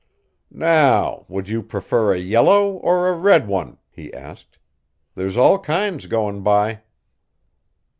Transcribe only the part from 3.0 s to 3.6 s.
a red